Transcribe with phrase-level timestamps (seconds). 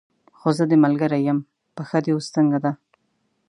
[0.39, 1.39] خو زه دې ملګرې یم،
[1.75, 2.71] پښه دې اوس څنګه ده؟